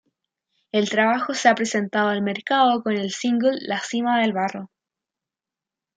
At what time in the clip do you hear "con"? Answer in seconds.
2.81-2.93